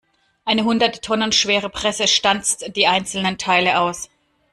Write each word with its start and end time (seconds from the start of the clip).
Eine 0.45 0.63
hundert 0.63 1.03
Tonnen 1.03 1.31
schwere 1.31 1.69
Presse 1.69 2.07
stanzt 2.07 2.75
die 2.75 2.87
einzelnen 2.87 3.37
Teile 3.37 3.79
aus. 3.79 4.09